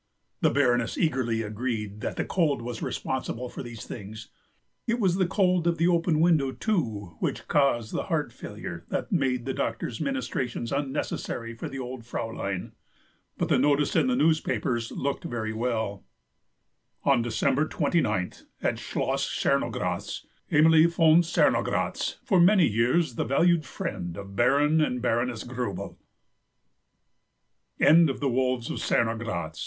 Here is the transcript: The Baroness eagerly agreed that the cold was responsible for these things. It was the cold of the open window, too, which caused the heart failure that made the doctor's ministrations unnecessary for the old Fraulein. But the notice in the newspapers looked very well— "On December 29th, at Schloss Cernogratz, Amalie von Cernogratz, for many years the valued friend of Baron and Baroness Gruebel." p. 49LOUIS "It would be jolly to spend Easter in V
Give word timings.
The 0.41 0.49
Baroness 0.49 0.97
eagerly 0.97 1.43
agreed 1.43 2.01
that 2.01 2.15
the 2.15 2.25
cold 2.25 2.63
was 2.63 2.81
responsible 2.81 3.49
for 3.49 3.61
these 3.61 3.85
things. 3.85 4.29
It 4.87 4.99
was 4.99 5.17
the 5.17 5.27
cold 5.27 5.67
of 5.67 5.77
the 5.77 5.87
open 5.87 6.19
window, 6.19 6.51
too, 6.51 7.17
which 7.19 7.47
caused 7.47 7.93
the 7.93 8.05
heart 8.05 8.33
failure 8.33 8.83
that 8.89 9.11
made 9.11 9.45
the 9.45 9.53
doctor's 9.53 10.01
ministrations 10.01 10.71
unnecessary 10.71 11.53
for 11.53 11.69
the 11.69 11.77
old 11.77 12.03
Fraulein. 12.03 12.71
But 13.37 13.49
the 13.49 13.59
notice 13.59 13.95
in 13.95 14.07
the 14.07 14.15
newspapers 14.15 14.91
looked 14.91 15.25
very 15.25 15.53
well— 15.53 16.03
"On 17.03 17.21
December 17.21 17.67
29th, 17.67 18.45
at 18.63 18.79
Schloss 18.79 19.29
Cernogratz, 19.29 20.25
Amalie 20.51 20.87
von 20.87 21.21
Cernogratz, 21.21 22.15
for 22.23 22.39
many 22.39 22.65
years 22.65 23.13
the 23.17 23.23
valued 23.23 23.67
friend 23.67 24.17
of 24.17 24.35
Baron 24.35 24.81
and 24.81 24.99
Baroness 24.99 25.43
Gruebel." 25.43 25.99
p. 27.77 27.85
49LOUIS 27.85 27.87
"It 27.91 27.95
would 28.07 28.19
be 28.19 28.19
jolly 28.19 28.61
to 28.61 28.77
spend 28.77 28.81
Easter 28.81 29.11
in 29.11 29.19
V 29.19 29.59